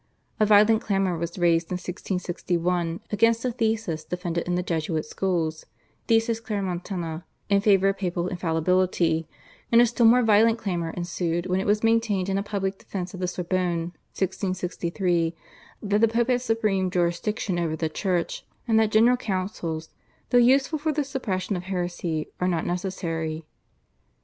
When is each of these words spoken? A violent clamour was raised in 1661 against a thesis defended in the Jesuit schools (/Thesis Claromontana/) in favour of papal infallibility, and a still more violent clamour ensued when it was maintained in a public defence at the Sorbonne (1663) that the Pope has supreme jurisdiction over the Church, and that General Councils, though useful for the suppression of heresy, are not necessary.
A 0.39 0.47
violent 0.47 0.81
clamour 0.81 1.15
was 1.15 1.37
raised 1.37 1.67
in 1.69 1.75
1661 1.75 3.01
against 3.11 3.45
a 3.45 3.51
thesis 3.51 4.03
defended 4.03 4.47
in 4.47 4.55
the 4.55 4.63
Jesuit 4.63 5.05
schools 5.05 5.67
(/Thesis 6.07 6.41
Claromontana/) 6.41 7.23
in 7.49 7.61
favour 7.61 7.89
of 7.89 7.99
papal 7.99 8.27
infallibility, 8.27 9.27
and 9.71 9.79
a 9.79 9.85
still 9.85 10.07
more 10.07 10.23
violent 10.23 10.57
clamour 10.57 10.89
ensued 10.89 11.45
when 11.45 11.59
it 11.59 11.67
was 11.67 11.83
maintained 11.83 12.29
in 12.29 12.39
a 12.39 12.41
public 12.41 12.79
defence 12.79 13.13
at 13.13 13.19
the 13.19 13.27
Sorbonne 13.27 13.93
(1663) 14.17 15.35
that 15.83 16.01
the 16.01 16.07
Pope 16.07 16.29
has 16.29 16.41
supreme 16.43 16.89
jurisdiction 16.89 17.59
over 17.59 17.75
the 17.75 17.87
Church, 17.87 18.43
and 18.67 18.79
that 18.79 18.89
General 18.91 19.17
Councils, 19.17 19.89
though 20.31 20.39
useful 20.39 20.79
for 20.79 20.91
the 20.91 21.03
suppression 21.03 21.55
of 21.55 21.65
heresy, 21.65 22.27
are 22.39 22.47
not 22.47 22.65
necessary. 22.65 23.45